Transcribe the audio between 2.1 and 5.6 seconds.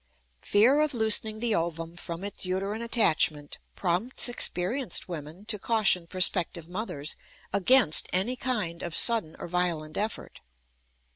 its uterine attachment prompts experienced women to